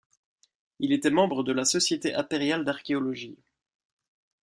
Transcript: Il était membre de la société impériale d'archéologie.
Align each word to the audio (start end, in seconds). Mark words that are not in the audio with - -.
Il 0.79 0.93
était 0.93 1.11
membre 1.11 1.43
de 1.43 1.51
la 1.51 1.63
société 1.63 2.15
impériale 2.15 2.65
d'archéologie. 2.65 3.37